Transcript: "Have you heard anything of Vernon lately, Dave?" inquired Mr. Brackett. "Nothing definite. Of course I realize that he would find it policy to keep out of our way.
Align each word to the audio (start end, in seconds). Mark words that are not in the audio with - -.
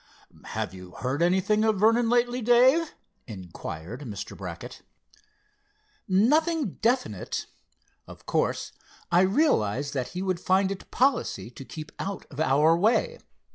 "Have 0.45 0.73
you 0.73 0.93
heard 0.93 1.21
anything 1.21 1.63
of 1.63 1.79
Vernon 1.79 2.09
lately, 2.09 2.41
Dave?" 2.41 2.95
inquired 3.27 4.01
Mr. 4.01 4.35
Brackett. 4.35 4.81
"Nothing 6.07 6.77
definite. 6.81 7.45
Of 8.07 8.25
course 8.25 8.71
I 9.11 9.21
realize 9.21 9.91
that 9.91 10.07
he 10.17 10.23
would 10.23 10.39
find 10.39 10.71
it 10.71 10.89
policy 10.89 11.51
to 11.51 11.63
keep 11.63 11.91
out 11.99 12.25
of 12.31 12.39
our 12.39 12.75
way. 12.75 13.19